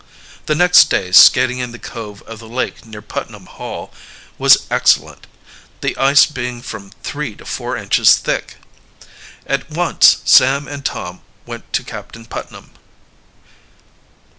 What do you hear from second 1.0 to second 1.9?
skating in the